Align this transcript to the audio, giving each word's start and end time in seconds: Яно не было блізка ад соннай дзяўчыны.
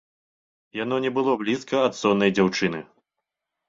Яно 0.77 0.95
не 1.05 1.13
было 1.19 1.37
блізка 1.43 1.85
ад 1.91 2.01
соннай 2.01 2.37
дзяўчыны. 2.41 2.87